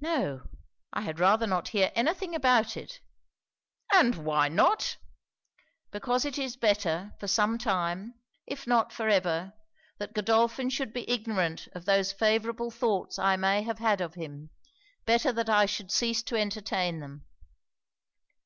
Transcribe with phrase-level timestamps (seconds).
[0.00, 0.44] 'No
[0.90, 3.00] I had rather not hear any thing about it.'
[3.92, 4.96] 'And why not?'
[5.90, 8.14] 'Because it is better, for some time,
[8.46, 9.52] if not for ever,
[9.98, 14.48] that Godolphin should be ignorant of those favourable thoughts I may have had of him
[15.04, 17.26] better that I should cease to entertain them.'